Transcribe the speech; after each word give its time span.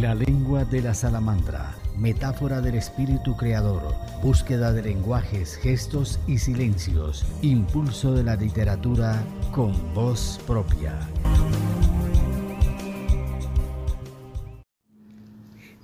La 0.00 0.14
lengua 0.14 0.66
de 0.66 0.82
la 0.82 0.92
salamandra, 0.92 1.74
metáfora 1.96 2.60
del 2.60 2.74
espíritu 2.74 3.34
creador, 3.34 3.94
búsqueda 4.22 4.70
de 4.70 4.82
lenguajes, 4.82 5.56
gestos 5.56 6.20
y 6.26 6.36
silencios, 6.36 7.24
impulso 7.40 8.12
de 8.12 8.22
la 8.22 8.36
literatura 8.36 9.24
con 9.52 9.72
voz 9.94 10.38
propia. 10.46 10.98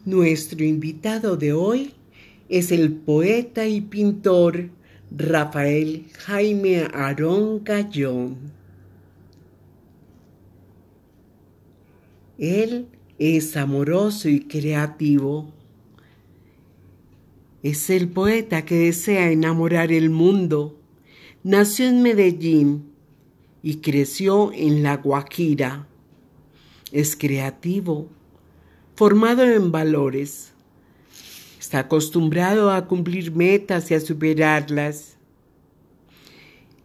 Nuestro 0.04 0.62
invitado 0.62 1.38
de 1.38 1.54
hoy 1.54 1.94
es 2.50 2.70
el 2.70 2.92
poeta 2.92 3.66
y 3.66 3.80
pintor 3.80 4.68
Rafael 5.10 6.04
Jaime 6.18 6.86
Arón 6.92 7.64
Gallón. 7.64 8.36
Él 12.36 12.88
es 13.22 13.56
amoroso 13.56 14.28
y 14.28 14.40
creativo. 14.40 15.48
Es 17.62 17.88
el 17.88 18.08
poeta 18.08 18.64
que 18.64 18.74
desea 18.74 19.30
enamorar 19.30 19.92
el 19.92 20.10
mundo. 20.10 20.76
Nació 21.44 21.86
en 21.86 22.02
Medellín 22.02 22.90
y 23.62 23.76
creció 23.76 24.50
en 24.52 24.82
La 24.82 24.96
Guajira. 24.96 25.86
Es 26.90 27.14
creativo 27.14 28.08
formado 28.96 29.44
en 29.44 29.70
valores. 29.70 30.52
Está 31.60 31.78
acostumbrado 31.78 32.72
a 32.72 32.88
cumplir 32.88 33.30
metas 33.30 33.88
y 33.92 33.94
a 33.94 34.00
superarlas. 34.00 35.16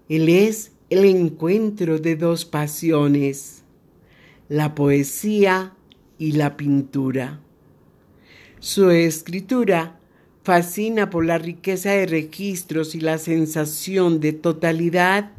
Él 0.08 0.30
es 0.30 0.72
el 0.92 1.04
encuentro 1.04 1.98
de 1.98 2.16
dos 2.16 2.46
pasiones, 2.46 3.64
la 4.50 4.76
poesía 4.76 5.74
y 6.18 6.34
la 6.34 6.58
pintura. 6.58 7.40
Su 8.60 8.90
escritura 8.90 10.00
fascina 10.44 11.10
por 11.10 11.26
la 11.26 11.38
riqueza 11.38 11.92
de 11.92 12.06
registros 12.06 12.96
y 12.96 13.02
la 13.02 13.18
sensación 13.18 14.20
de 14.20 14.34
totalidad 14.34 15.32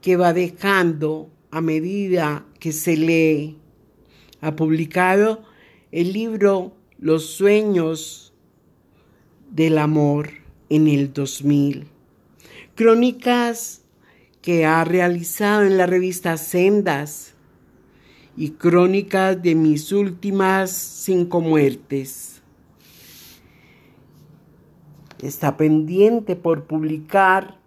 que 0.00 0.16
va 0.16 0.32
dejando 0.32 1.30
a 1.50 1.60
medida 1.60 2.44
que 2.60 2.72
se 2.72 2.96
lee. 2.96 3.56
Ha 4.40 4.56
publicado 4.56 5.42
el 5.90 6.12
libro 6.12 6.76
Los 6.98 7.26
sueños 7.26 8.32
del 9.50 9.78
amor 9.78 10.30
en 10.68 10.88
el 10.88 11.12
2000. 11.12 11.86
Crónicas 12.74 13.82
que 14.40 14.64
ha 14.64 14.84
realizado 14.84 15.62
en 15.62 15.78
la 15.78 15.86
revista 15.86 16.36
Sendas 16.36 17.31
y 18.36 18.50
crónicas 18.50 19.42
de 19.42 19.54
mis 19.54 19.92
últimas 19.92 20.70
cinco 20.70 21.40
muertes. 21.40 22.42
Está 25.20 25.56
pendiente 25.56 26.34
por 26.34 26.64
publicar 26.64 27.58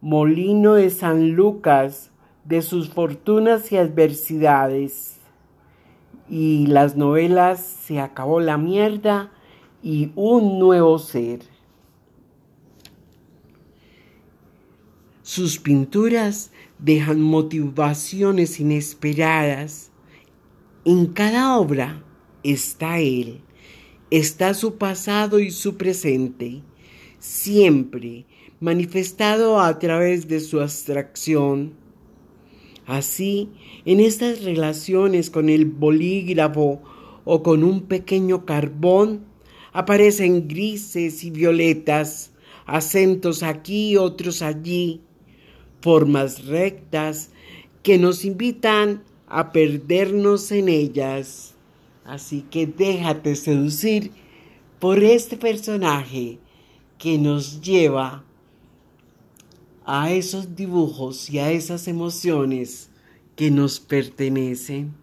Molino 0.00 0.74
de 0.74 0.90
San 0.90 1.30
Lucas 1.32 2.10
de 2.44 2.62
sus 2.62 2.90
fortunas 2.90 3.72
y 3.72 3.76
adversidades 3.76 5.18
y 6.28 6.66
las 6.66 6.96
novelas 6.96 7.60
Se 7.60 8.00
acabó 8.00 8.40
la 8.40 8.58
mierda 8.58 9.30
y 9.82 10.12
Un 10.14 10.58
nuevo 10.58 10.98
ser. 10.98 11.40
Sus 15.28 15.58
pinturas 15.58 16.52
dejan 16.78 17.20
motivaciones 17.20 18.60
inesperadas. 18.60 19.90
En 20.86 21.04
cada 21.08 21.58
obra 21.58 22.02
está 22.42 22.98
él, 22.98 23.42
está 24.10 24.54
su 24.54 24.78
pasado 24.78 25.38
y 25.38 25.50
su 25.50 25.76
presente, 25.76 26.62
siempre 27.18 28.24
manifestado 28.58 29.60
a 29.60 29.78
través 29.78 30.28
de 30.28 30.40
su 30.40 30.62
abstracción. 30.62 31.74
Así, 32.86 33.50
en 33.84 34.00
estas 34.00 34.42
relaciones 34.44 35.28
con 35.28 35.50
el 35.50 35.66
bolígrafo 35.66 36.80
o 37.26 37.42
con 37.42 37.64
un 37.64 37.82
pequeño 37.82 38.46
carbón, 38.46 39.26
aparecen 39.74 40.48
grises 40.48 41.22
y 41.22 41.30
violetas, 41.30 42.32
acentos 42.64 43.42
aquí, 43.42 43.98
otros 43.98 44.40
allí, 44.40 45.02
formas 45.80 46.46
rectas 46.46 47.30
que 47.82 47.98
nos 47.98 48.24
invitan 48.24 49.02
a 49.26 49.52
perdernos 49.52 50.50
en 50.52 50.68
ellas. 50.68 51.54
Así 52.04 52.42
que 52.42 52.66
déjate 52.66 53.36
seducir 53.36 54.12
por 54.78 55.02
este 55.02 55.36
personaje 55.36 56.38
que 56.96 57.18
nos 57.18 57.60
lleva 57.60 58.24
a 59.84 60.10
esos 60.12 60.54
dibujos 60.54 61.30
y 61.30 61.38
a 61.38 61.50
esas 61.50 61.88
emociones 61.88 62.90
que 63.36 63.50
nos 63.50 63.80
pertenecen. 63.80 64.94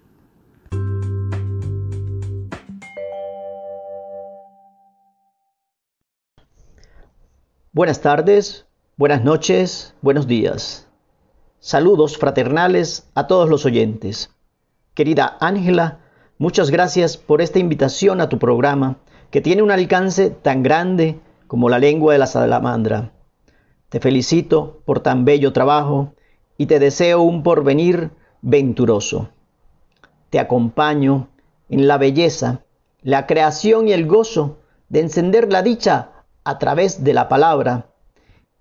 Buenas 7.72 8.00
tardes, 8.00 8.66
buenas 8.98 9.26
noches, 9.26 9.94
buenos 10.02 10.26
días. 10.26 10.88
Saludos 11.60 12.18
fraternales 12.18 13.10
a 13.14 13.28
todos 13.28 13.50
los 13.50 13.66
oyentes. 13.66 14.32
Querida 14.94 15.38
Ángela, 15.42 16.00
muchas 16.38 16.72
gracias 16.72 17.18
por 17.18 17.42
esta 17.42 17.60
invitación 17.60 18.22
a 18.22 18.30
tu 18.30 18.40
programa 18.40 18.98
que 19.32 19.42
tiene 19.42 19.64
un 19.64 19.72
alcance 19.72 20.30
tan 20.30 20.64
grande 20.64 21.20
como 21.48 21.68
la 21.68 21.78
lengua 21.78 22.14
de 22.14 22.20
la 22.20 22.26
salamandra. 22.26 23.12
Te 23.90 24.00
felicito 24.00 24.82
por 24.86 25.02
tan 25.02 25.26
bello 25.26 25.52
trabajo 25.52 26.14
y 26.58 26.68
te 26.68 26.80
deseo 26.80 27.22
un 27.22 27.44
porvenir 27.44 28.12
venturoso. 28.42 29.30
Te 30.30 30.40
acompaño 30.40 31.28
en 31.68 31.88
la 31.90 31.98
belleza, 31.98 32.64
la 33.02 33.28
creación 33.28 33.90
y 33.90 33.92
el 33.92 34.08
gozo 34.08 34.60
de 34.88 35.02
encender 35.02 35.52
la 35.52 35.64
dicha 35.64 36.12
a 36.46 36.60
través 36.60 37.04
de 37.04 37.14
la 37.14 37.28
palabra, 37.28 37.90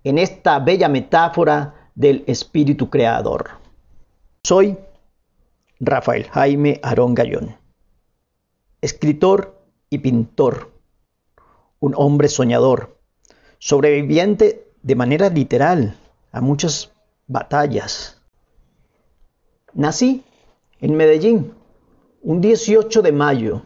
en 0.05 0.19
esta 0.19 0.59
bella 0.59 0.87
metáfora 0.87 1.89
del 1.95 2.23
Espíritu 2.27 2.91
Creador. 2.91 3.49
Soy 4.43 4.77
Rafael 5.79 6.25
Jaime 6.29 6.79
Arón 6.83 7.15
Gallón, 7.15 7.57
escritor 8.81 9.59
y 9.89 9.97
pintor, 9.97 10.71
un 11.79 11.95
hombre 11.97 12.27
soñador, 12.27 12.99
sobreviviente 13.57 14.71
de 14.83 14.95
manera 14.95 15.29
literal 15.29 15.97
a 16.31 16.39
muchas 16.39 16.91
batallas. 17.25 18.21
Nací 19.73 20.23
en 20.81 20.95
Medellín 20.95 21.51
un 22.21 22.41
18 22.41 23.01
de 23.01 23.11
mayo, 23.11 23.63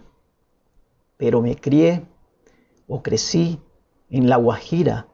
pero 1.18 1.42
me 1.42 1.58
crié 1.58 2.06
o 2.88 3.04
crecí 3.04 3.60
en 4.10 4.30
La 4.30 4.38
Guajira, 4.38 5.10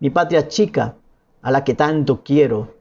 mi 0.00 0.10
patria 0.10 0.48
chica 0.48 0.96
a 1.42 1.50
la 1.50 1.64
que 1.64 1.74
tanto 1.74 2.22
quiero 2.22 2.74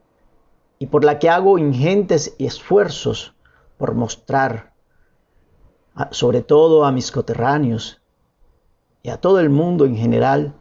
y 0.79 0.87
por 0.87 1.03
la 1.03 1.19
que 1.19 1.29
hago 1.29 1.57
ingentes 1.57 2.35
esfuerzos 2.39 3.33
por 3.77 3.95
mostrar, 3.95 4.73
sobre 6.11 6.41
todo 6.41 6.85
a 6.85 6.91
mis 6.91 7.11
coterráneos 7.11 8.01
y 9.01 9.09
a 9.09 9.17
todo 9.17 9.39
el 9.39 9.49
mundo 9.49 9.85
en 9.85 9.95
general, 9.95 10.53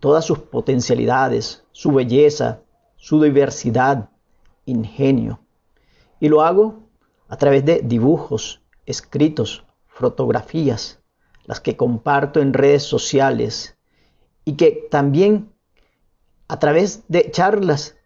todas 0.00 0.24
sus 0.24 0.38
potencialidades, 0.38 1.64
su 1.72 1.92
belleza, 1.92 2.62
su 2.96 3.20
diversidad, 3.20 4.10
ingenio. 4.64 5.40
Y 6.18 6.28
lo 6.28 6.42
hago 6.42 6.80
a 7.28 7.36
través 7.36 7.64
de 7.64 7.80
dibujos, 7.84 8.62
escritos, 8.86 9.64
fotografías, 9.86 11.00
las 11.44 11.60
que 11.60 11.76
comparto 11.76 12.40
en 12.40 12.52
redes 12.52 12.82
sociales 12.82 13.76
y 14.44 14.54
que 14.54 14.88
también 14.90 15.52
a 16.50 16.58
través 16.58 17.04
de 17.06 17.30
charlas 17.30 17.96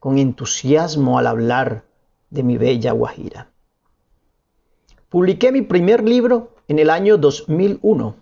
con 0.00 0.18
entusiasmo 0.18 1.20
al 1.20 1.28
hablar 1.28 1.84
de 2.30 2.42
mi 2.42 2.58
bella 2.58 2.90
Guajira. 2.90 3.52
Publiqué 5.08 5.52
mi 5.52 5.62
primer 5.62 6.02
libro 6.02 6.56
en 6.66 6.80
el 6.80 6.90
año 6.90 7.16
2001, 7.16 8.16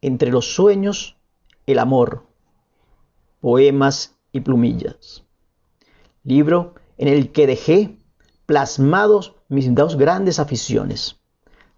Entre 0.00 0.32
los 0.32 0.52
sueños, 0.52 1.16
el 1.66 1.78
amor, 1.78 2.24
poemas 3.40 4.16
y 4.32 4.40
plumillas. 4.40 5.22
Libro 6.24 6.74
en 6.96 7.06
el 7.06 7.30
que 7.30 7.46
dejé 7.46 7.98
plasmados 8.46 9.36
mis 9.48 9.72
dos 9.76 9.96
grandes 9.96 10.40
aficiones, 10.40 11.20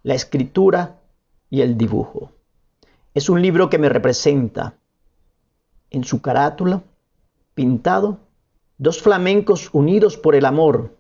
la 0.03 0.15
escritura 0.15 1.03
y 1.51 1.61
el 1.61 1.77
dibujo. 1.77 2.33
Es 3.13 3.29
un 3.29 3.43
libro 3.43 3.69
que 3.69 3.77
me 3.77 3.91
representa. 3.91 4.79
En 5.91 6.05
su 6.05 6.23
carátula, 6.23 6.83
pintado, 7.55 8.21
dos 8.79 9.03
flamencos 9.03 9.71
unidos 9.73 10.17
por 10.17 10.35
el 10.35 10.45
amor, 10.45 10.97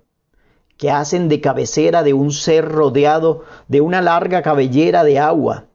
que 0.76 0.90
hacen 0.90 1.28
de 1.28 1.40
cabecera 1.40 2.02
de 2.02 2.14
un 2.14 2.32
ser 2.32 2.66
rodeado 2.66 3.44
de 3.68 3.80
una 3.80 4.00
larga 4.00 4.42
cabellera 4.42 5.04
de 5.04 5.18
agua 5.18 5.66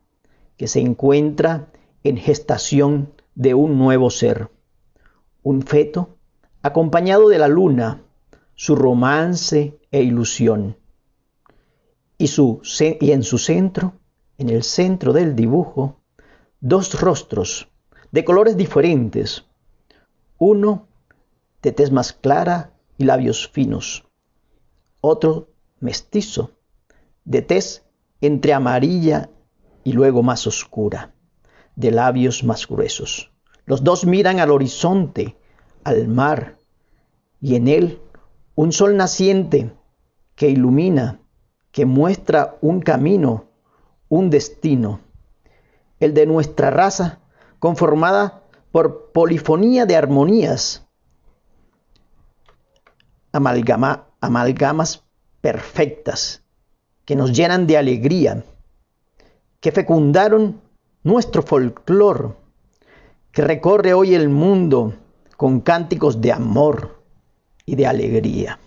que 0.57 0.67
se 0.67 0.79
encuentra 0.79 1.67
en 2.03 2.17
gestación 2.17 3.13
de 3.35 3.53
un 3.53 3.77
nuevo 3.77 4.09
ser, 4.09 4.49
un 5.43 5.61
feto 5.61 6.17
acompañado 6.61 7.29
de 7.29 7.37
la 7.37 7.47
luna, 7.47 8.01
su 8.55 8.75
romance 8.75 9.77
e 9.91 10.01
ilusión. 10.01 10.77
Y, 12.17 12.25
y 12.25 13.11
en 13.11 13.23
su 13.23 13.37
centro, 13.37 13.93
en 14.37 14.49
el 14.49 14.63
centro 14.63 15.13
del 15.13 15.35
dibujo, 15.35 15.99
dos 16.61 16.99
rostros 16.99 17.69
de 18.11 18.25
colores 18.25 18.57
diferentes, 18.57 19.45
uno 20.37 20.87
de 21.61 21.71
tez 21.71 21.91
más 21.91 22.13
clara 22.13 22.73
y 22.97 23.05
labios 23.05 23.47
finos, 23.47 24.05
otro 25.01 25.49
mestizo, 25.79 26.51
de 27.23 27.41
tez 27.41 27.83
entre 28.21 28.53
amarilla 28.53 29.29
y 29.83 29.93
luego 29.93 30.23
más 30.23 30.47
oscura, 30.47 31.13
de 31.75 31.91
labios 31.91 32.43
más 32.43 32.67
gruesos. 32.67 33.31
Los 33.65 33.83
dos 33.83 34.05
miran 34.05 34.39
al 34.39 34.51
horizonte, 34.51 35.37
al 35.83 36.07
mar, 36.07 36.57
y 37.41 37.55
en 37.55 37.67
él 37.67 38.01
un 38.55 38.71
sol 38.71 38.95
naciente 38.95 39.73
que 40.35 40.49
ilumina, 40.49 41.19
que 41.71 41.85
muestra 41.85 42.57
un 42.61 42.81
camino, 42.81 43.45
un 44.07 44.29
destino, 44.29 45.01
el 45.99 46.13
de 46.13 46.25
nuestra 46.25 46.69
raza, 46.71 47.19
conformada 47.59 48.43
por 48.75 49.13
polifonía 49.13 49.85
de 49.85 49.95
armonías, 49.95 50.85
amalgama, 53.31 54.09
amalgamas 54.19 55.05
perfectas 55.39 56.43
que 57.05 57.15
nos 57.15 57.31
llenan 57.31 57.67
de 57.67 57.77
alegría, 57.77 58.43
que 59.61 59.71
fecundaron 59.71 60.59
nuestro 61.03 61.41
folclor, 61.41 62.35
que 63.31 63.43
recorre 63.43 63.93
hoy 63.93 64.13
el 64.13 64.27
mundo 64.27 64.93
con 65.37 65.61
cánticos 65.61 66.19
de 66.19 66.33
amor 66.33 67.01
y 67.65 67.77
de 67.77 67.87
alegría. 67.87 68.59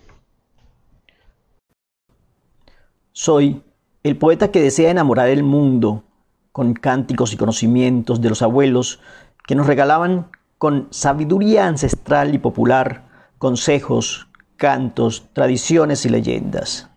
Soy 3.11 3.61
el 4.01 4.17
poeta 4.17 4.49
que 4.49 4.59
desea 4.59 4.89
enamorar 4.89 5.29
el 5.29 5.43
mundo 5.43 6.03
con 6.51 6.73
cánticos 6.73 7.31
y 7.31 7.37
conocimientos 7.37 8.21
de 8.21 8.29
los 8.29 8.41
abuelos 8.41 8.99
que 9.49 9.55
nos 9.55 9.65
regalaban 9.65 10.27
con 10.59 10.89
sabiduría 10.91 11.65
ancestral 11.65 12.35
y 12.35 12.37
popular 12.37 13.33
consejos, 13.39 14.27
cantos, 14.57 15.27
tradiciones 15.33 16.05
y 16.05 16.09
leyendas. 16.09 16.91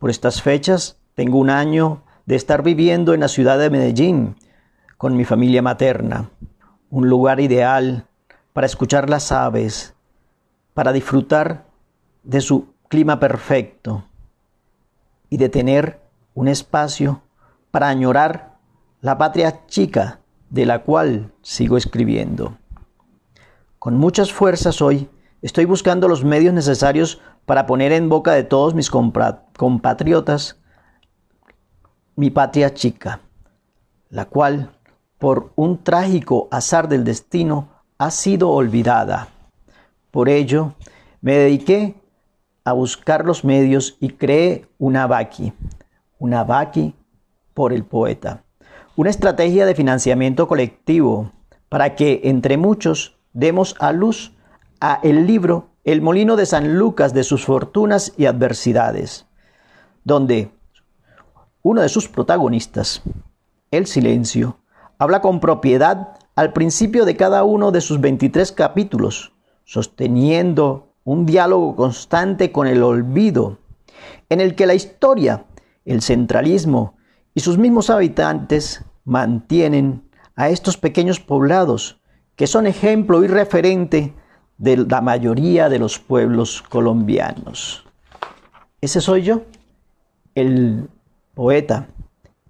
Por 0.00 0.10
estas 0.10 0.42
fechas 0.42 0.98
tengo 1.14 1.38
un 1.38 1.48
año 1.48 2.02
de 2.24 2.34
estar 2.34 2.64
viviendo 2.64 3.14
en 3.14 3.20
la 3.20 3.28
ciudad 3.28 3.56
de 3.60 3.70
Medellín 3.70 4.34
con 4.96 5.16
mi 5.16 5.24
familia 5.24 5.62
materna, 5.62 6.28
un 6.90 7.08
lugar 7.08 7.38
ideal 7.38 8.08
para 8.52 8.66
escuchar 8.66 9.08
las 9.08 9.30
aves, 9.30 9.94
para 10.74 10.92
disfrutar 10.92 11.66
de 12.24 12.40
su 12.40 12.74
clima 12.88 13.20
perfecto 13.20 14.08
y 15.30 15.36
de 15.36 15.48
tener 15.50 16.00
un 16.34 16.48
espacio 16.48 17.22
para 17.70 17.86
añorar 17.86 18.56
la 19.02 19.16
patria 19.16 19.64
chica 19.68 20.18
de 20.50 20.66
la 20.66 20.82
cual 20.82 21.32
sigo 21.42 21.76
escribiendo. 21.76 22.56
Con 23.78 23.96
muchas 23.96 24.32
fuerzas 24.32 24.82
hoy 24.82 25.08
estoy 25.42 25.64
buscando 25.64 26.08
los 26.08 26.24
medios 26.24 26.54
necesarios 26.54 27.20
para 27.44 27.66
poner 27.66 27.92
en 27.92 28.08
boca 28.08 28.32
de 28.32 28.42
todos 28.42 28.74
mis 28.74 28.90
compatriotas 28.90 30.58
mi 32.16 32.30
patria 32.30 32.72
chica, 32.72 33.20
la 34.08 34.24
cual, 34.24 34.72
por 35.18 35.52
un 35.54 35.84
trágico 35.84 36.48
azar 36.50 36.88
del 36.88 37.04
destino, 37.04 37.68
ha 37.98 38.10
sido 38.10 38.50
olvidada. 38.50 39.28
Por 40.10 40.30
ello, 40.30 40.74
me 41.20 41.36
dediqué 41.36 41.94
a 42.64 42.72
buscar 42.72 43.26
los 43.26 43.44
medios 43.44 43.96
y 44.00 44.08
creé 44.08 44.66
una 44.78 45.06
VAQui, 45.06 45.52
una 46.18 46.42
VAQui 46.42 46.94
por 47.52 47.74
el 47.74 47.84
poeta, 47.84 48.42
una 48.96 49.10
estrategia 49.10 49.66
de 49.66 49.74
financiamiento 49.74 50.48
colectivo 50.48 51.30
para 51.68 51.94
que 51.94 52.22
entre 52.24 52.56
muchos 52.56 53.18
demos 53.34 53.76
a 53.78 53.92
luz 53.92 54.32
a 54.80 55.00
el 55.02 55.26
libro 55.26 55.68
El 55.84 56.00
molino 56.00 56.36
de 56.36 56.46
San 56.46 56.78
Lucas 56.78 57.12
de 57.12 57.22
sus 57.22 57.44
fortunas 57.44 58.14
y 58.16 58.24
adversidades, 58.24 59.26
donde 60.04 60.50
uno 61.62 61.82
de 61.82 61.90
sus 61.90 62.08
protagonistas, 62.08 63.02
el 63.70 63.86
silencio, 63.86 64.60
habla 64.98 65.20
con 65.20 65.40
propiedad 65.40 66.16
al 66.34 66.54
principio 66.54 67.04
de 67.04 67.16
cada 67.16 67.44
uno 67.44 67.72
de 67.72 67.82
sus 67.82 68.00
23 68.00 68.50
capítulos, 68.52 69.34
sosteniendo 69.64 70.94
un 71.04 71.26
diálogo 71.26 71.76
constante 71.76 72.50
con 72.50 72.66
el 72.66 72.82
olvido, 72.82 73.58
en 74.30 74.40
el 74.40 74.54
que 74.54 74.66
la 74.66 74.74
historia, 74.74 75.44
el 75.84 76.00
centralismo 76.00 76.95
y 77.36 77.40
sus 77.40 77.58
mismos 77.58 77.90
habitantes 77.90 78.82
mantienen 79.04 80.08
a 80.36 80.48
estos 80.48 80.78
pequeños 80.78 81.20
poblados 81.20 82.00
que 82.34 82.46
son 82.46 82.66
ejemplo 82.66 83.22
y 83.22 83.26
referente 83.26 84.14
de 84.56 84.78
la 84.78 85.02
mayoría 85.02 85.68
de 85.68 85.78
los 85.78 85.98
pueblos 85.98 86.62
colombianos. 86.62 87.84
Ese 88.80 89.02
soy 89.02 89.22
yo, 89.22 89.42
el 90.34 90.88
poeta, 91.34 91.88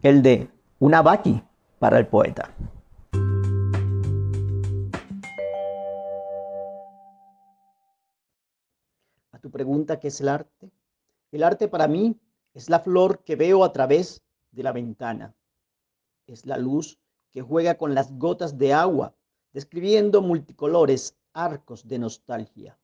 el 0.03 0.23
de 0.23 0.49
una 0.79 1.03
vaqui 1.03 1.43
para 1.81 1.99
el 1.99 2.07
poeta. 2.07 2.53
A 9.33 9.39
tu 9.41 9.51
pregunta, 9.51 9.99
¿qué 9.99 10.09
es 10.09 10.21
el 10.21 10.29
arte? 10.29 10.71
El 11.33 11.43
arte 11.43 11.67
para 11.67 11.89
mí 11.89 12.17
es 12.55 12.71
la 12.71 12.79
flor 12.79 13.25
que 13.25 13.35
veo 13.35 13.65
a 13.65 13.73
través 13.73 14.23
de 14.57 14.63
la 14.63 14.73
ventana. 14.73 15.37
Es 16.27 16.47
la 16.47 16.57
luz 16.57 16.99
que 17.31 17.43
juega 17.43 17.77
con 17.77 17.95
las 17.95 18.19
gotas 18.19 18.59
de 18.59 18.73
agua, 18.73 19.15
describiendo 19.53 20.23
multicolores 20.23 21.17
arcos 21.35 21.87
de 21.87 21.99
nostalgia. 21.99 22.79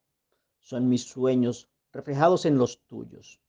Son 0.61 0.89
mis 0.89 1.05
sueños 1.05 1.69
reflejados 1.91 2.45
en 2.45 2.59
los 2.59 2.79
tuyos. 2.87 3.41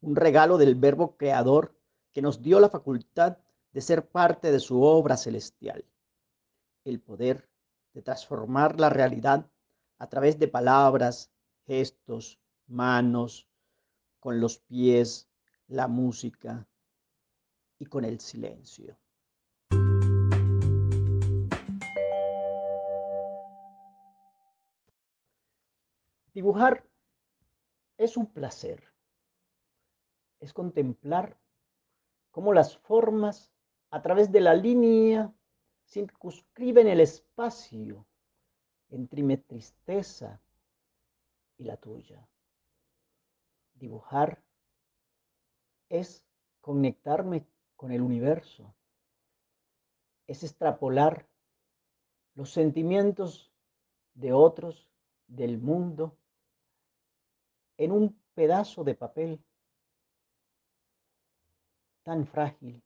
Un 0.00 0.14
regalo 0.14 0.56
del 0.56 0.76
verbo 0.76 1.16
creador 1.16 1.76
que 2.12 2.22
nos 2.22 2.40
dio 2.40 2.60
la 2.60 2.70
facultad 2.70 3.38
de 3.72 3.80
ser 3.80 4.08
parte 4.08 4.52
de 4.52 4.60
su 4.60 4.82
obra 4.82 5.16
celestial. 5.16 5.84
El 6.84 7.00
poder 7.00 7.48
de 7.92 8.02
transformar 8.02 8.78
la 8.78 8.88
realidad 8.88 9.50
a 9.98 10.08
través 10.08 10.38
de 10.38 10.46
palabras, 10.46 11.32
gestos, 11.66 12.38
manos, 12.68 13.48
con 14.20 14.40
los 14.40 14.58
pies, 14.58 15.28
la 15.66 15.88
música 15.88 16.67
y 17.78 17.86
con 17.86 18.04
el 18.04 18.20
silencio. 18.20 18.96
Dibujar 26.32 26.84
es 27.96 28.16
un 28.16 28.26
placer, 28.26 28.82
es 30.38 30.52
contemplar 30.52 31.36
cómo 32.30 32.52
las 32.52 32.76
formas 32.78 33.52
a 33.90 34.02
través 34.02 34.30
de 34.30 34.40
la 34.40 34.54
línea 34.54 35.32
circunscriben 35.84 36.86
el 36.86 37.00
espacio 37.00 38.06
entre 38.90 39.22
mi 39.22 39.36
tristeza 39.36 40.40
y 41.56 41.64
la 41.64 41.76
tuya. 41.76 42.28
Dibujar 43.74 44.40
es 45.88 46.24
conectarme 46.60 47.46
con 47.78 47.92
el 47.92 48.02
universo, 48.02 48.74
es 50.26 50.42
extrapolar 50.42 51.28
los 52.34 52.50
sentimientos 52.50 53.52
de 54.14 54.32
otros, 54.32 54.90
del 55.28 55.58
mundo, 55.58 56.18
en 57.76 57.92
un 57.92 58.20
pedazo 58.34 58.82
de 58.82 58.96
papel 58.96 59.44
tan 62.02 62.26
frágil, 62.26 62.82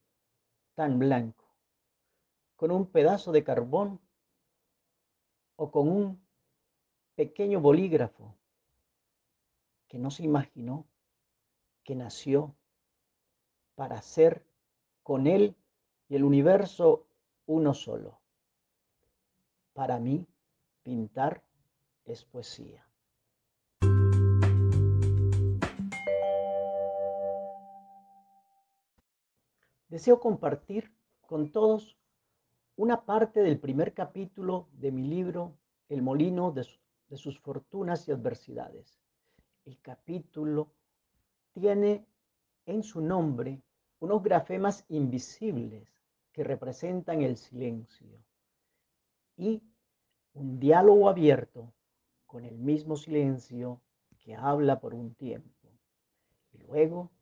tan 0.74 0.98
blanco, 0.98 1.46
con 2.56 2.70
un 2.70 2.86
pedazo 2.86 3.32
de 3.32 3.44
carbón 3.44 3.98
o 5.56 5.70
con 5.70 5.88
un 5.88 6.22
pequeño 7.14 7.62
bolígrafo 7.62 8.36
que 9.88 9.98
no 9.98 10.10
se 10.10 10.24
imaginó 10.24 10.86
que 11.82 11.94
nació 11.94 12.54
para 13.74 14.02
ser 14.02 14.51
con 15.02 15.26
Él 15.26 15.56
y 16.08 16.16
el 16.16 16.24
universo 16.24 17.06
uno 17.46 17.74
solo. 17.74 18.20
Para 19.72 19.98
mí, 19.98 20.26
pintar 20.82 21.42
es 22.04 22.24
poesía. 22.24 22.86
Deseo 29.88 30.20
compartir 30.20 30.90
con 31.26 31.52
todos 31.52 31.98
una 32.76 33.04
parte 33.04 33.42
del 33.42 33.60
primer 33.60 33.92
capítulo 33.92 34.68
de 34.72 34.90
mi 34.90 35.06
libro 35.06 35.58
El 35.88 36.00
molino 36.00 36.50
de, 36.50 36.64
sus 37.16 37.38
fortunas 37.38 38.08
y 38.08 38.12
adversidades. 38.12 38.98
El 39.66 39.78
capítulo 39.82 40.72
tiene 41.52 42.06
en 42.64 42.82
su 42.82 43.02
nombre 43.02 43.60
unos 44.02 44.20
grafemas 44.20 44.84
invisibles 44.88 45.88
que 46.32 46.42
representan 46.42 47.22
el 47.22 47.36
silencio 47.36 48.18
y 49.36 49.62
un 50.34 50.58
diálogo 50.58 51.08
abierto 51.08 51.72
con 52.26 52.44
el 52.44 52.58
mismo 52.58 52.96
silencio 52.96 53.80
que 54.18 54.34
habla 54.34 54.80
por 54.80 54.92
un 54.92 55.14
tiempo. 55.14 55.68
Y 56.52 56.58
luego 56.64 57.12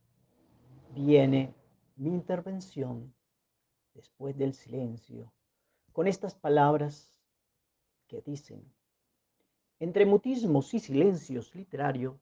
viene 0.95 1.55
mi 1.97 2.15
intervención 2.15 3.13
después 3.93 4.39
del 4.39 4.55
silencio 4.55 5.31
con 5.93 6.07
estas 6.07 6.35
palabras 6.35 7.21
que 8.09 8.23
dicen, 8.23 8.65
entre 9.81 10.07
mutismos 10.07 10.73
y 10.73 10.81
silencios 10.81 11.55
literarios, 11.55 12.17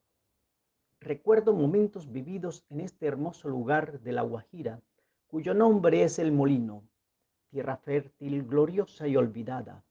recuerdo 1.00 1.52
momentos 1.52 2.10
vividos 2.10 2.64
en 2.70 2.80
este 2.80 3.06
hermoso 3.06 3.48
lugar 3.48 4.00
de 4.00 4.12
La 4.12 4.22
Guajira, 4.22 4.80
cuyo 5.28 5.54
nombre 5.54 6.02
es 6.02 6.18
el 6.18 6.32
Molino, 6.32 6.82
tierra 7.50 7.76
fértil, 7.76 8.44
gloriosa 8.44 9.06
y 9.06 9.16
olvidada, 9.16 9.84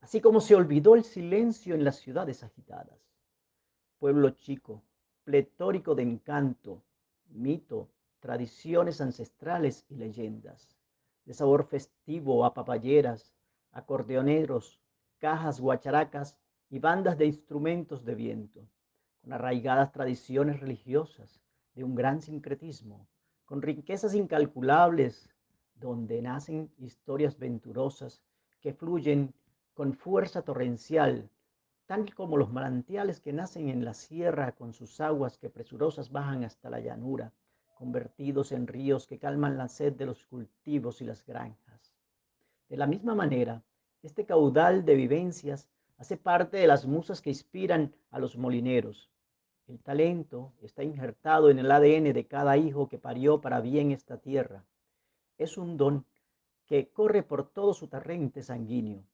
así 0.00 0.20
como 0.20 0.40
se 0.40 0.54
olvidó 0.54 0.94
el 0.94 1.04
silencio 1.04 1.74
en 1.74 1.84
las 1.84 1.96
ciudades 1.96 2.42
agitadas. 2.42 2.98
Pueblo 3.98 4.30
chico, 4.30 4.82
pletórico 5.24 5.94
de 5.94 6.02
encanto, 6.02 6.82
mito, 7.30 7.88
tradiciones 8.20 9.00
ancestrales 9.00 9.84
y 9.88 9.96
leyendas, 9.96 10.76
de 11.24 11.34
sabor 11.34 11.64
festivo 11.64 12.44
a 12.44 12.54
papayeras, 12.54 13.34
acordeoneros, 13.72 14.80
cajas, 15.18 15.60
guacharacas 15.60 16.36
y 16.68 16.78
bandas 16.78 17.16
de 17.18 17.26
instrumentos 17.26 18.04
de 18.04 18.14
viento, 18.14 18.66
con 19.22 19.32
arraigadas 19.32 19.92
tradiciones 19.92 20.60
religiosas 20.60 21.40
de 21.74 21.84
un 21.84 21.94
gran 21.94 22.20
sincretismo, 22.20 23.06
con 23.44 23.62
riquezas 23.62 24.14
incalculables, 24.14 25.30
donde 25.74 26.20
nacen 26.20 26.70
historias 26.78 27.38
venturosas 27.38 28.22
que 28.60 28.74
fluyen 28.74 29.32
con 29.74 29.94
fuerza 29.94 30.42
torrencial, 30.42 31.30
tal 31.86 32.14
como 32.14 32.36
los 32.36 32.52
manantiales 32.52 33.20
que 33.20 33.32
nacen 33.32 33.68
en 33.68 33.84
la 33.84 33.94
sierra 33.94 34.52
con 34.52 34.72
sus 34.72 35.00
aguas 35.00 35.38
que 35.38 35.50
presurosas 35.50 36.10
bajan 36.10 36.44
hasta 36.44 36.70
la 36.70 36.80
llanura, 36.80 37.32
convertidos 37.74 38.52
en 38.52 38.66
ríos 38.66 39.06
que 39.06 39.18
calman 39.18 39.56
la 39.56 39.68
sed 39.68 39.92
de 39.94 40.06
los 40.06 40.26
cultivos 40.26 41.00
y 41.00 41.04
las 41.04 41.24
granjas. 41.24 41.94
De 42.68 42.76
la 42.76 42.86
misma 42.86 43.14
manera, 43.14 43.62
este 44.02 44.24
caudal 44.24 44.84
de 44.84 44.94
vivencias 44.94 45.68
hace 45.98 46.16
parte 46.16 46.56
de 46.56 46.66
las 46.66 46.86
musas 46.86 47.20
que 47.20 47.30
inspiran 47.30 47.94
a 48.10 48.18
los 48.18 48.36
molineros. 48.36 49.11
El 49.68 49.80
talento 49.80 50.52
está 50.60 50.82
injertado 50.82 51.50
en 51.50 51.58
el 51.58 51.70
ADN 51.70 52.12
de 52.12 52.26
cada 52.26 52.56
hijo 52.56 52.88
que 52.88 52.98
parió 52.98 53.40
para 53.40 53.60
bien 53.60 53.92
esta 53.92 54.18
tierra. 54.18 54.64
Es 55.38 55.56
un 55.56 55.76
don 55.76 56.04
que 56.66 56.90
corre 56.90 57.22
por 57.22 57.50
todo 57.50 57.74
su 57.74 57.88
torrente 57.88 58.42
sanguíneo 58.42 59.04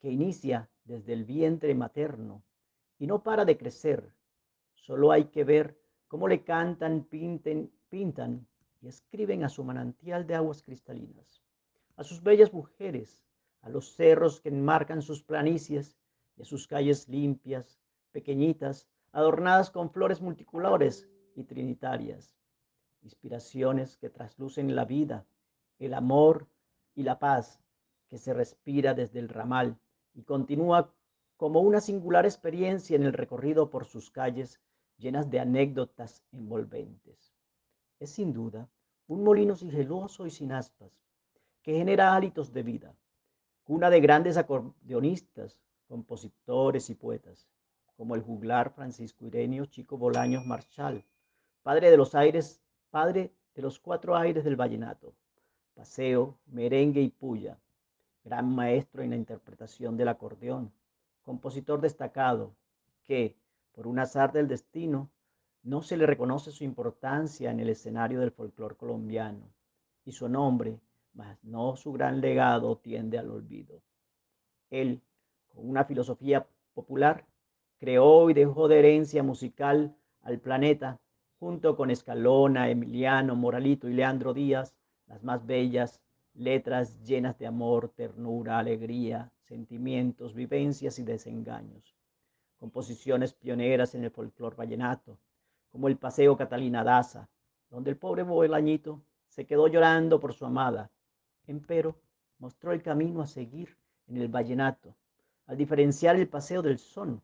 que 0.00 0.10
inicia 0.10 0.68
desde 0.84 1.12
el 1.12 1.24
vientre 1.24 1.74
materno 1.74 2.42
y 2.98 3.06
no 3.06 3.22
para 3.22 3.44
de 3.44 3.56
crecer. 3.56 4.10
Solo 4.74 5.10
hay 5.10 5.26
que 5.26 5.44
ver 5.44 5.78
cómo 6.08 6.28
le 6.28 6.44
cantan, 6.44 7.04
pinten, 7.04 7.72
pintan 7.88 8.46
y 8.80 8.88
escriben 8.88 9.44
a 9.44 9.48
su 9.48 9.64
manantial 9.64 10.26
de 10.26 10.34
aguas 10.34 10.62
cristalinas, 10.62 11.42
a 11.96 12.04
sus 12.04 12.22
bellas 12.22 12.52
mujeres, 12.52 13.22
a 13.62 13.68
los 13.68 13.94
cerros 13.94 14.40
que 14.40 14.50
enmarcan 14.50 15.02
sus 15.02 15.22
planicies 15.22 15.96
y 16.36 16.42
a 16.42 16.44
sus 16.44 16.66
calles 16.66 17.08
limpias, 17.08 17.80
pequeñitas, 18.12 18.86
adornadas 19.12 19.70
con 19.70 19.90
flores 19.90 20.20
multicolores 20.20 21.08
y 21.34 21.44
trinitarias, 21.44 22.36
inspiraciones 23.02 23.96
que 23.96 24.10
traslucen 24.10 24.74
la 24.74 24.84
vida, 24.84 25.26
el 25.78 25.94
amor 25.94 26.46
y 26.94 27.02
la 27.02 27.18
paz 27.18 27.60
que 28.08 28.18
se 28.18 28.34
respira 28.34 28.94
desde 28.94 29.18
el 29.18 29.28
ramal 29.28 29.78
y 30.14 30.22
continúa 30.22 30.92
como 31.36 31.60
una 31.60 31.80
singular 31.80 32.24
experiencia 32.24 32.96
en 32.96 33.02
el 33.02 33.12
recorrido 33.12 33.70
por 33.70 33.84
sus 33.84 34.10
calles 34.10 34.60
llenas 34.96 35.30
de 35.30 35.40
anécdotas 35.40 36.22
envolventes. 36.32 37.34
Es 38.00 38.10
sin 38.10 38.32
duda 38.32 38.68
un 39.08 39.22
molino 39.22 39.54
sigiloso 39.54 40.26
y 40.26 40.30
sin 40.30 40.52
aspas, 40.52 40.90
que 41.62 41.74
genera 41.74 42.14
hálitos 42.14 42.52
de 42.52 42.62
vida, 42.62 42.94
cuna 43.64 43.90
de 43.90 44.00
grandes 44.00 44.36
acordeonistas, 44.36 45.58
compositores 45.86 46.90
y 46.90 46.94
poetas, 46.94 47.46
como 47.96 48.14
el 48.14 48.22
juglar 48.22 48.72
Francisco 48.72 49.26
Irenio 49.26 49.66
Chico 49.66 49.96
Bolaños 49.96 50.44
Marchal, 50.44 51.04
padre 51.62 51.90
de 51.90 51.96
los 51.96 52.14
aires, 52.14 52.60
padre 52.90 53.32
de 53.54 53.62
los 53.62 53.78
cuatro 53.78 54.16
aires 54.16 54.44
del 54.44 54.56
vallenato, 54.56 55.14
paseo, 55.74 56.38
merengue 56.46 57.00
y 57.00 57.08
puya, 57.08 57.58
gran 58.24 58.54
maestro 58.54 59.02
en 59.02 59.10
la 59.10 59.16
interpretación 59.16 59.96
del 59.96 60.08
acordeón, 60.08 60.72
compositor 61.22 61.80
destacado, 61.80 62.54
que, 63.04 63.36
por 63.72 63.86
un 63.86 63.98
azar 63.98 64.32
del 64.32 64.48
destino, 64.48 65.10
no 65.62 65.82
se 65.82 65.96
le 65.96 66.06
reconoce 66.06 66.52
su 66.52 66.64
importancia 66.64 67.50
en 67.50 67.60
el 67.60 67.70
escenario 67.70 68.20
del 68.20 68.30
folclore 68.30 68.76
colombiano, 68.76 69.48
y 70.04 70.12
su 70.12 70.28
nombre, 70.28 70.78
mas 71.14 71.42
no 71.42 71.76
su 71.76 71.92
gran 71.92 72.20
legado, 72.20 72.76
tiende 72.78 73.18
al 73.18 73.30
olvido. 73.30 73.80
Él, 74.70 75.02
con 75.48 75.68
una 75.68 75.84
filosofía 75.84 76.46
popular, 76.74 77.26
creó 77.78 78.30
y 78.30 78.34
dejó 78.34 78.68
de 78.68 78.78
herencia 78.78 79.22
musical 79.22 79.96
al 80.22 80.38
planeta, 80.40 80.98
junto 81.38 81.76
con 81.76 81.90
Escalona, 81.90 82.70
Emiliano, 82.70 83.36
Moralito 83.36 83.88
y 83.88 83.94
Leandro 83.94 84.32
Díaz, 84.32 84.74
las 85.06 85.22
más 85.22 85.44
bellas 85.46 86.00
letras 86.34 87.02
llenas 87.02 87.38
de 87.38 87.46
amor, 87.46 87.92
ternura, 87.96 88.58
alegría, 88.58 89.32
sentimientos, 89.42 90.34
vivencias 90.34 90.98
y 90.98 91.04
desengaños. 91.04 91.96
Composiciones 92.58 93.32
pioneras 93.32 93.94
en 93.94 94.04
el 94.04 94.10
folclor 94.10 94.56
vallenato, 94.56 95.18
como 95.70 95.88
el 95.88 95.96
Paseo 95.96 96.36
Catalina 96.36 96.84
Daza, 96.84 97.28
donde 97.70 97.90
el 97.90 97.96
pobre 97.96 98.22
Bolañito 98.22 99.02
se 99.28 99.46
quedó 99.46 99.68
llorando 99.68 100.20
por 100.20 100.34
su 100.34 100.46
amada, 100.46 100.90
empero 101.46 101.96
mostró 102.38 102.72
el 102.72 102.82
camino 102.82 103.22
a 103.22 103.26
seguir 103.26 103.76
en 104.08 104.18
el 104.18 104.28
vallenato, 104.28 104.94
al 105.46 105.56
diferenciar 105.56 106.16
el 106.16 106.28
paseo 106.28 106.62
del 106.62 106.78
son, 106.78 107.22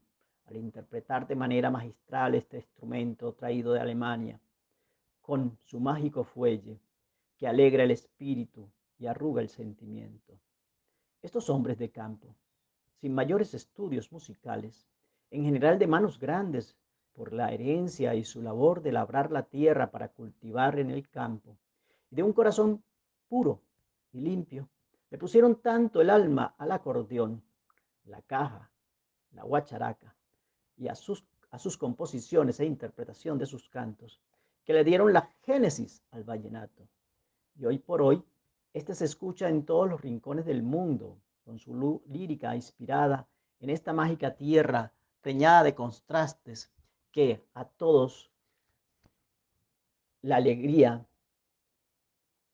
interpretar 0.59 1.27
de 1.27 1.35
manera 1.35 1.71
magistral 1.71 2.35
este 2.35 2.59
instrumento 2.59 3.33
traído 3.35 3.73
de 3.73 3.81
Alemania, 3.81 4.41
con 5.21 5.57
su 5.65 5.81
mágico 5.81 6.25
fuelle 6.25 6.81
que 7.37 7.47
alegra 7.47 7.85
el 7.85 7.91
espíritu 7.91 8.69
y 8.99 9.07
arruga 9.07 9.43
el 9.43 9.49
sentimiento. 9.49 10.39
Estos 11.23 11.49
hombres 11.51 11.79
de 11.79 11.91
campo, 11.91 12.35
sin 13.01 13.15
mayores 13.15 13.55
estudios 13.55 14.11
musicales, 14.13 14.89
en 15.31 15.45
general 15.45 15.79
de 15.79 15.87
manos 15.87 16.19
grandes 16.19 16.77
por 17.13 17.33
la 17.33 17.53
herencia 17.53 18.15
y 18.15 18.25
su 18.25 18.43
labor 18.43 18.83
de 18.83 18.93
labrar 18.93 19.31
la 19.31 19.45
tierra 19.45 19.91
para 19.91 20.09
cultivar 20.09 20.79
en 20.79 20.91
el 20.91 21.09
campo, 21.09 21.57
y 22.11 22.17
de 22.17 22.23
un 22.23 22.33
corazón 22.33 22.83
puro 23.29 23.61
y 24.13 24.21
limpio, 24.21 24.69
le 25.11 25.19
pusieron 25.19 25.61
tanto 25.61 26.01
el 26.01 26.11
alma 26.11 26.55
al 26.59 26.73
acordeón, 26.73 27.43
la 28.05 28.23
caja, 28.23 28.71
la 29.33 29.45
guacharaca 29.45 30.15
y 30.83 30.89
a 30.89 30.97
sus, 30.97 31.25
a 31.53 31.59
sus 31.61 31.79
composiciones 31.79 32.59
e 32.59 32.67
interpretación 32.67 33.39
de 33.39 33.47
sus 33.47 33.69
cantos, 33.69 34.21
que 34.65 34.73
le 34.73 34.83
dieron 34.83 35.13
la 35.13 35.31
génesis 35.45 36.03
al 36.11 36.25
vallenato. 36.25 36.89
Y 37.57 37.65
hoy 37.67 37.79
por 37.79 38.03
hoy 38.03 38.25
este 38.75 38.95
se 38.95 39.05
escucha 39.05 39.49
en 39.49 39.65
todos 39.65 39.89
los 39.89 40.01
rincones 40.01 40.45
del 40.45 40.63
mundo, 40.65 41.19
con 41.45 41.59
su 41.59 42.03
lírica 42.09 42.57
inspirada 42.57 43.29
en 43.61 43.71
esta 43.71 43.93
mágica 43.93 44.35
tierra 44.35 44.93
preñada 45.21 45.63
de 45.63 45.75
contrastes 45.75 46.73
que 47.13 47.45
a 47.55 47.65
todos 47.65 48.33
la 50.23 50.37
alegría 50.37 51.07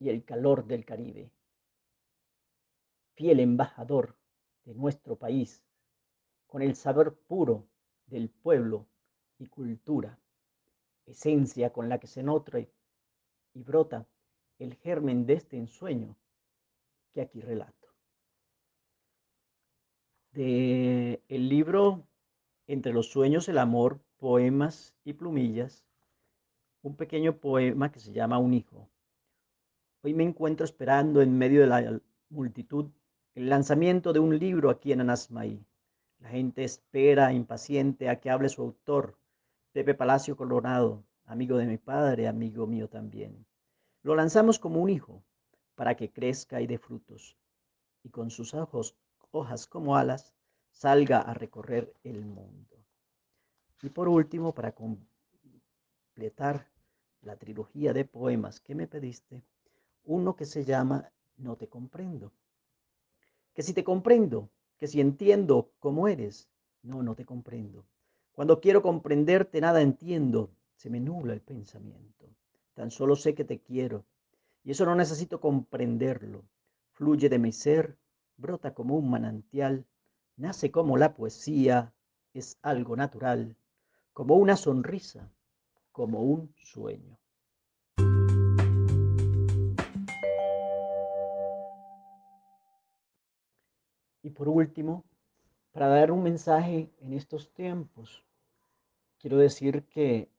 y 0.01 0.11
el 0.11 0.23
calor 0.25 0.67
del 0.67 0.85
Caribe. 0.85 1.31
Fiel 3.15 3.41
embajador 3.41 4.17
de 4.65 4.75
nuestro 4.75 5.17
país, 5.17 5.63
con 6.47 6.61
el 6.61 6.77
saber 6.77 7.15
puro 7.15 7.67
del 8.09 8.29
pueblo 8.29 8.87
y 9.39 9.47
cultura, 9.47 10.19
esencia 11.07 11.73
con 11.73 11.89
la 11.89 11.99
que 11.99 12.07
se 12.07 12.23
nutre 12.23 12.71
y 13.55 13.63
brota 13.63 14.07
el 14.59 14.75
germen 14.75 15.27
de 15.27 15.35
este 15.35 15.57
ensueño 15.57 16.17
que 17.13 17.21
aquí 17.21 17.41
relato. 17.41 17.89
De 20.33 21.23
el 21.29 21.49
libro 21.49 22.05
Entre 22.67 22.93
los 22.93 23.11
sueños, 23.11 23.49
el 23.49 23.57
amor, 23.57 23.99
poemas 24.19 24.95
y 25.03 25.15
plumillas, 25.15 25.87
un 26.83 26.97
pequeño 26.97 27.39
poema 27.39 27.91
que 27.91 27.99
se 27.99 28.13
llama 28.13 28.39
Un 28.39 28.53
hijo. 28.53 28.91
Hoy 30.03 30.13
me 30.13 30.25
encuentro 30.25 30.65
esperando 30.65 31.23
en 31.23 31.37
medio 31.37 31.63
de 31.63 31.67
la 31.67 32.01
multitud 32.29 32.91
el 33.35 33.49
lanzamiento 33.49 34.13
de 34.13 34.21
un 34.21 34.39
libro 34.39 34.69
aquí 34.69 34.93
en 34.93 35.01
Anasmaí. 35.01 35.65
La 36.21 36.31
gente 36.31 36.65
espera 36.65 37.33
impaciente 37.33 38.09
a 38.09 38.19
que 38.21 38.31
hable 38.31 38.49
su 38.49 38.63
autor, 38.63 39.17
Pepe 39.73 39.95
Palacio 39.95 40.37
Colorado, 40.37 41.05
amigo 41.25 41.57
de 41.59 41.67
mi 41.67 41.79
padre, 41.79 42.27
amigo 42.27 42.67
mío 42.67 42.89
también. 42.89 43.47
Lo 44.03 44.17
lanzamos 44.17 44.59
como 44.59 44.81
un 44.81 44.91
hijo 44.91 45.23
para 45.75 45.95
que 45.97 46.11
crezca 46.11 46.61
y 46.61 46.67
dé 46.67 46.79
frutos, 46.79 47.37
y 48.03 48.11
con 48.11 48.31
sus 48.31 48.53
ojos, 48.55 48.97
hojas 49.31 49.67
como 49.67 49.97
alas, 49.97 50.35
salga 50.73 51.21
a 51.21 51.35
recorrer 51.35 51.95
el 52.03 52.25
mundo. 52.25 52.77
Y 53.83 53.91
por 53.91 54.09
último, 54.09 54.53
para 54.53 54.73
completar 54.73 56.69
la 57.23 57.37
trilogía 57.37 57.93
de 57.93 58.05
poemas 58.05 58.59
que 58.61 58.75
me 58.75 58.89
pediste, 58.89 59.45
uno 60.05 60.35
que 60.35 60.47
se 60.47 60.65
llama 60.65 61.13
No 61.37 61.57
te 61.57 61.69
comprendo. 61.69 62.33
Que 63.55 63.63
si 63.63 63.73
te 63.73 63.85
comprendo, 63.85 64.51
que 64.79 64.87
si 64.87 65.01
entiendo 65.01 65.73
cómo 65.79 66.09
eres, 66.09 66.49
no, 66.83 67.03
no 67.03 67.15
te 67.15 67.25
comprendo. 67.25 67.85
Cuando 68.33 68.61
quiero 68.61 68.83
comprenderte, 68.83 69.61
nada 69.61 69.83
entiendo, 69.83 70.51
se 70.77 70.89
me 70.91 71.01
nubla 71.01 71.35
el 71.35 71.41
pensamiento. 71.41 72.27
Tan 72.75 72.91
solo 72.91 73.17
sé 73.17 73.35
que 73.35 73.45
te 73.45 73.59
quiero, 73.59 74.05
y 74.63 74.71
eso 74.71 74.87
no 74.87 74.95
necesito 74.95 75.41
comprenderlo. 75.41 76.45
Fluye 76.93 77.29
de 77.29 77.39
mi 77.39 77.53
ser, 77.53 77.99
brota 78.37 78.75
como 78.75 78.97
un 78.97 79.11
manantial, 79.11 79.85
nace 80.37 80.71
como 80.71 80.97
la 80.97 81.15
poesía, 81.15 81.93
es 82.33 82.59
algo 82.63 82.95
natural, 82.97 83.57
como 84.13 84.37
una 84.37 84.57
sonrisa, 84.57 85.29
como 85.91 86.23
un 86.23 86.55
sueño. 86.57 87.18
Y 94.29 94.31
por 94.31 94.47
último, 94.47 95.07
para 95.73 95.89
dar 95.89 96.13
un 96.13 96.23
mensaje 96.23 96.93
en 97.01 97.15
estos 97.15 97.51
tiempos, 97.55 98.27
quiero 99.17 99.39
decir 99.39 99.87
que 99.87 100.31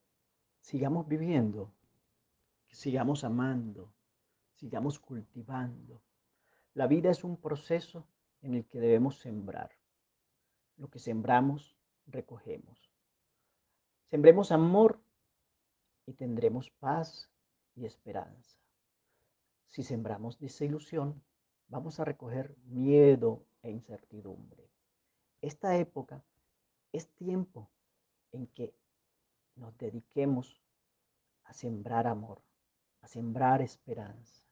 sigamos 0.60 1.08
viviendo, 1.08 1.72
sigamos 2.68 3.24
amando, 3.24 3.92
sigamos 4.54 5.00
cultivando. 5.00 6.00
La 6.72 6.86
vida 6.86 7.10
es 7.10 7.24
un 7.24 7.36
proceso 7.36 8.06
en 8.42 8.54
el 8.54 8.64
que 8.64 8.78
debemos 8.78 9.18
sembrar. 9.18 9.72
Lo 10.76 10.88
que 10.88 11.00
sembramos, 11.00 11.76
recogemos. 12.06 12.92
Sembremos 14.04 14.52
amor 14.52 15.00
y 16.06 16.12
tendremos 16.12 16.70
paz 16.70 17.28
y 17.74 17.86
esperanza. 17.86 18.56
Si 19.66 19.82
sembramos 19.82 20.38
desilusión, 20.38 21.20
vamos 21.66 21.98
a 21.98 22.04
recoger 22.04 22.56
miedo 22.66 23.49
e 23.62 23.70
incertidumbre. 23.70 24.70
Esta 25.40 25.76
época 25.76 26.22
es 26.92 27.08
tiempo 27.14 27.70
en 28.32 28.46
que 28.48 28.74
nos 29.56 29.76
dediquemos 29.78 30.60
a 31.44 31.52
sembrar 31.52 32.06
amor, 32.06 32.42
a 33.00 33.08
sembrar 33.08 33.62
esperanza, 33.62 34.46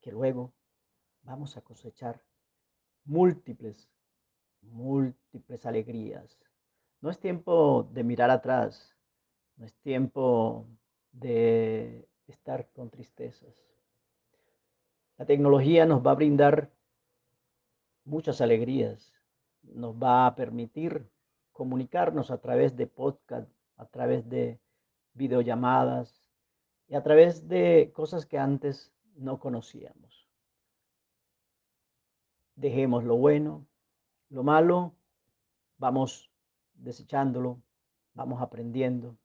que 0.00 0.10
luego 0.10 0.52
vamos 1.22 1.56
a 1.56 1.62
cosechar 1.62 2.22
múltiples, 3.04 3.88
múltiples 4.62 5.66
alegrías. 5.66 6.38
No 7.00 7.10
es 7.10 7.18
tiempo 7.18 7.88
de 7.92 8.04
mirar 8.04 8.30
atrás, 8.30 8.96
no 9.56 9.66
es 9.66 9.74
tiempo 9.80 10.66
de 11.12 12.08
estar 12.26 12.68
con 12.72 12.90
tristezas. 12.90 13.54
La 15.16 15.26
tecnología 15.26 15.86
nos 15.86 16.04
va 16.04 16.12
a 16.12 16.16
brindar 16.16 16.72
muchas 18.04 18.40
alegrías. 18.40 19.12
Nos 19.62 19.94
va 19.94 20.26
a 20.26 20.34
permitir 20.34 21.08
comunicarnos 21.52 22.30
a 22.30 22.38
través 22.38 22.76
de 22.76 22.86
podcast, 22.86 23.50
a 23.76 23.86
través 23.86 24.28
de 24.28 24.60
videollamadas 25.14 26.22
y 26.88 26.94
a 26.94 27.02
través 27.02 27.48
de 27.48 27.92
cosas 27.94 28.26
que 28.26 28.38
antes 28.38 28.92
no 29.14 29.38
conocíamos. 29.38 30.28
Dejemos 32.54 33.04
lo 33.04 33.16
bueno, 33.16 33.66
lo 34.28 34.42
malo, 34.42 34.94
vamos 35.78 36.30
desechándolo, 36.74 37.62
vamos 38.14 38.42
aprendiendo. 38.42 39.16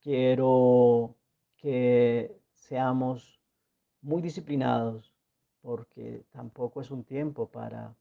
Quiero 0.00 1.16
que 1.56 2.40
seamos 2.52 3.40
muy 4.02 4.22
disciplinados 4.22 5.15
porque 5.66 6.22
tampoco 6.30 6.80
es 6.80 6.92
un 6.92 7.02
tiempo 7.02 7.48
para 7.48 7.92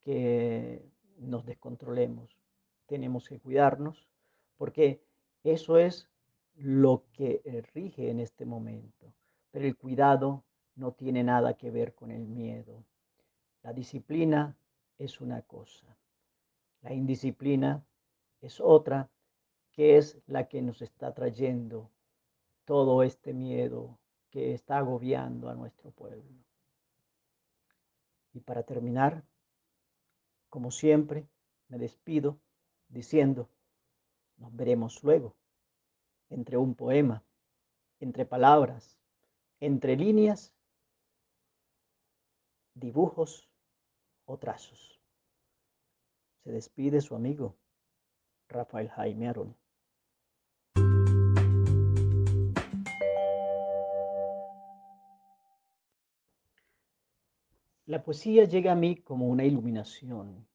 que 0.00 0.82
nos 1.18 1.44
descontrolemos. 1.44 2.38
Tenemos 2.86 3.28
que 3.28 3.38
cuidarnos, 3.38 4.08
porque 4.56 5.04
eso 5.44 5.76
es 5.76 6.08
lo 6.54 7.04
que 7.12 7.66
rige 7.74 8.08
en 8.08 8.18
este 8.18 8.46
momento. 8.46 9.12
Pero 9.50 9.66
el 9.66 9.76
cuidado 9.76 10.42
no 10.74 10.92
tiene 10.92 11.22
nada 11.22 11.52
que 11.52 11.70
ver 11.70 11.94
con 11.94 12.10
el 12.10 12.26
miedo. 12.26 12.82
La 13.62 13.74
disciplina 13.74 14.56
es 14.96 15.20
una 15.20 15.42
cosa. 15.42 15.94
La 16.80 16.94
indisciplina 16.94 17.84
es 18.40 18.58
otra, 18.58 19.10
que 19.70 19.98
es 19.98 20.18
la 20.26 20.48
que 20.48 20.62
nos 20.62 20.80
está 20.80 21.12
trayendo 21.12 21.90
todo 22.64 23.02
este 23.02 23.34
miedo 23.34 23.98
que 24.30 24.54
está 24.54 24.78
agobiando 24.78 25.50
a 25.50 25.54
nuestro 25.54 25.90
pueblo. 25.90 26.42
Y 28.32 28.40
para 28.40 28.62
terminar, 28.62 29.24
como 30.48 30.70
siempre, 30.70 31.28
me 31.68 31.78
despido 31.78 32.40
diciendo, 32.88 33.48
nos 34.36 34.54
veremos 34.54 35.02
luego, 35.02 35.36
entre 36.28 36.56
un 36.56 36.74
poema, 36.74 37.24
entre 38.00 38.24
palabras, 38.26 38.98
entre 39.60 39.96
líneas, 39.96 40.52
dibujos 42.74 43.48
o 44.24 44.38
trazos. 44.38 45.00
Se 46.42 46.50
despide 46.50 47.00
su 47.00 47.14
amigo 47.14 47.56
Rafael 48.48 48.88
Jaime 48.90 49.28
Arón. 49.28 49.61
La 57.92 58.02
poesía 58.02 58.44
llega 58.44 58.72
a 58.72 58.74
mí 58.74 58.96
como 58.96 59.28
una 59.28 59.44
iluminación. 59.44 60.46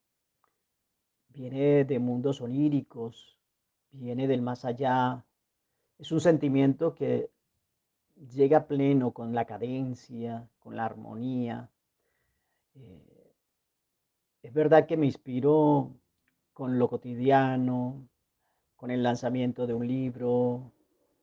Viene 1.30 1.86
de 1.86 2.00
mundos 2.00 2.41
oníricos, 2.41 3.38
viene 3.91 4.28
del 4.28 4.41
más 4.41 4.65
allá. 4.65 5.23
Es 6.00 6.12
un 6.12 6.19
sentimiento 6.19 6.95
que 6.95 7.30
llega 8.34 8.65
pleno 8.65 9.12
con 9.12 9.36
la 9.36 9.45
cadencia, 9.45 10.50
con 10.58 10.76
la 10.76 10.86
armonía. 10.86 11.69
Eh, 12.73 13.36
es 14.41 14.52
verdad 14.52 14.88
que 14.88 14.97
me 14.97 15.06
inspiró 15.06 15.93
con 16.54 16.80
lo 16.80 16.89
cotidiano, 16.89 18.10
con 18.76 18.89
el 18.89 19.04
lanzamiento 19.04 19.67
de 19.67 19.76
un 19.76 19.88
libro, 19.88 20.71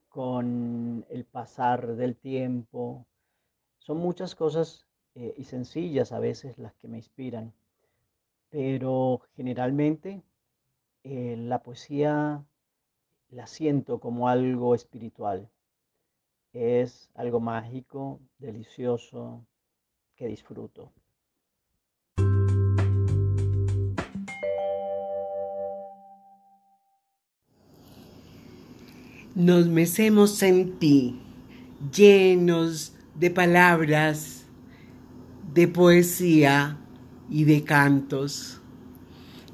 con 0.09 1.05
el 1.09 1.25
pasar 1.25 1.97
del 1.97 2.15
tiempo. 2.15 3.05
Son 3.81 3.97
muchas 3.97 4.37
cosas 4.37 4.87
eh, 5.17 5.35
y 5.37 5.45
sencillas 5.45 6.11
a 6.11 6.19
veces 6.19 6.59
las 6.59 6.75
que 6.75 6.89
me 6.89 6.97
inspiran, 6.97 7.53
pero 8.51 9.23
generalmente 9.37 10.23
eh, 11.05 11.37
la 11.39 11.63
poesía 11.63 12.45
la 13.31 13.47
siento 13.47 14.01
como 14.01 14.29
algo 14.29 14.75
espiritual. 14.75 15.49
Es 16.53 17.11
algo 17.15 17.41
mágico, 17.41 18.21
delicioso, 18.39 19.45
que 20.17 20.29
disfruto. 20.29 20.93
Nos 29.35 29.67
mecemos 29.69 30.43
en 30.45 30.79
ti, 30.79 31.21
llenos 31.93 32.97
de 33.17 33.31
palabras 33.31 34.44
de 35.55 35.69
poesía 35.69 36.77
y 37.31 37.45
de 37.45 37.63
cantos. 37.63 38.61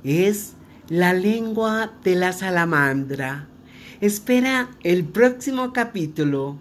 Es 0.02 0.54
la 0.88 1.12
lengua 1.12 1.92
de 2.02 2.14
la 2.14 2.32
salamandra. 2.32 3.46
Espera 4.00 4.70
el 4.82 5.04
próximo 5.04 5.74
capítulo. 5.74 6.56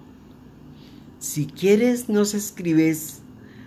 Si 1.19 1.45
quieres 1.47 2.09
nos 2.09 2.33
escribes 2.33 3.21